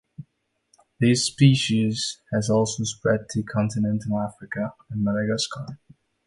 This 0.99 1.27
species 1.27 2.23
has 2.33 2.49
also 2.49 2.85
spread 2.85 3.29
to 3.29 3.43
continental 3.43 4.17
Africa 4.19 4.73
and 4.89 5.03
Madagascar. 5.03 5.77